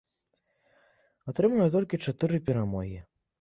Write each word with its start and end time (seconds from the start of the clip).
Атрымана 1.33 1.67
толькі 1.77 2.01
чатыры 2.07 2.41
перамогі. 2.49 2.99